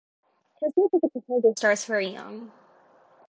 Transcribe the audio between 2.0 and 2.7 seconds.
young.